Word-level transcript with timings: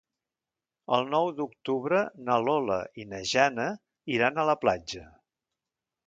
El 0.97 1.03
nou 1.09 1.27
d'octubre 1.39 1.99
na 2.29 2.37
Lola 2.45 2.77
i 3.03 3.05
na 3.11 3.19
Jana 3.33 3.67
iran 4.15 4.41
a 4.45 4.47
la 4.51 4.57
platja. 4.63 5.05